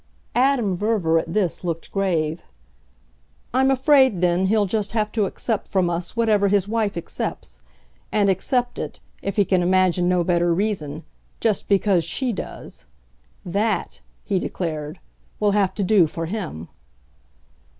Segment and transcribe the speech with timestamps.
[0.33, 2.41] Adam Verver, at this, looked grave.
[3.53, 7.61] "I'm afraid then he'll just have to accept from us whatever his wife accepts;
[8.11, 11.03] and accept it if he can imagine no better reason
[11.39, 12.83] just because she does.
[13.45, 14.99] That," he declared,
[15.39, 16.67] "will have to do for him."